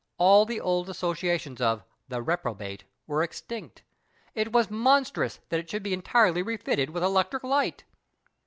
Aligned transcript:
All 0.17 0.47
the 0.47 0.59
old 0.59 0.89
associations 0.89 1.61
of 1.61 1.83
The 2.07 2.23
Reprobate 2.23 2.85
were 3.05 3.21
extinct. 3.21 3.83
It 4.33 4.51
was 4.51 4.71
monstrous 4.71 5.41
that 5.49 5.59
it 5.59 5.69
should 5.69 5.83
be 5.83 5.93
entirely 5.93 6.41
refitted 6.41 6.89
with 6.89 7.03
electric 7.03 7.43
liglit. 7.43 7.81